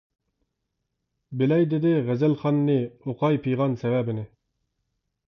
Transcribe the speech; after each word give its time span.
بىلەي 1.41 1.67
دېدى 1.73 1.91
غەزەلخاننى، 2.07 2.79
ئۇقاي 3.11 3.39
پىغان 3.45 3.77
سەۋەبىنى. 3.83 4.25